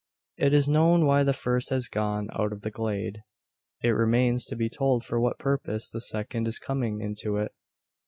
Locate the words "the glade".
2.61-3.19